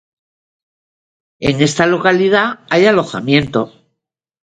En 1.39 1.61
esta 1.61 1.85
localidad 1.85 2.61
hay 2.71 2.87
alojamiento. 2.87 3.71